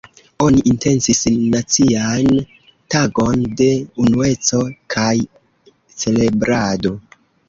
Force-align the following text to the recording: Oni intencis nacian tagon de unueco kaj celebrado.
Oni 0.43 0.61
intencis 0.69 1.19
nacian 1.55 2.39
tagon 2.95 3.43
de 3.59 3.67
unueco 4.05 4.63
kaj 4.95 5.13
celebrado. 6.05 6.95